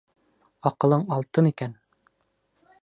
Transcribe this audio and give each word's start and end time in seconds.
—Аҡылың 0.69 1.05
алтын 1.19 1.51
икән... 1.51 1.79